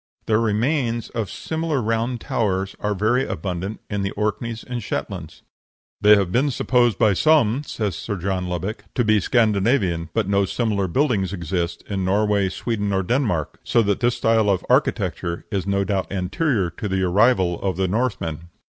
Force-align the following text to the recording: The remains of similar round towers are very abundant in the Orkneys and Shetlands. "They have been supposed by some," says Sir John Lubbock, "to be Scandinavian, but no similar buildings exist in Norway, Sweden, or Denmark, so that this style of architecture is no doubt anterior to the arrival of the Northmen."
The 0.25 0.39
remains 0.39 1.09
of 1.09 1.29
similar 1.29 1.79
round 1.79 2.21
towers 2.21 2.75
are 2.79 2.95
very 2.95 3.23
abundant 3.23 3.81
in 3.87 4.01
the 4.01 4.09
Orkneys 4.17 4.63
and 4.63 4.81
Shetlands. 4.81 5.43
"They 6.01 6.15
have 6.15 6.31
been 6.31 6.49
supposed 6.49 6.97
by 6.97 7.13
some," 7.13 7.61
says 7.63 7.97
Sir 7.97 8.15
John 8.15 8.47
Lubbock, 8.47 8.85
"to 8.95 9.03
be 9.05 9.19
Scandinavian, 9.19 10.09
but 10.15 10.27
no 10.27 10.45
similar 10.45 10.87
buildings 10.87 11.33
exist 11.33 11.83
in 11.87 12.03
Norway, 12.03 12.49
Sweden, 12.49 12.91
or 12.91 13.03
Denmark, 13.03 13.59
so 13.63 13.83
that 13.83 13.99
this 13.99 14.17
style 14.17 14.49
of 14.49 14.65
architecture 14.71 15.45
is 15.51 15.67
no 15.67 15.83
doubt 15.83 16.11
anterior 16.11 16.71
to 16.71 16.87
the 16.89 17.03
arrival 17.03 17.61
of 17.61 17.77
the 17.77 17.87
Northmen." 17.87 18.49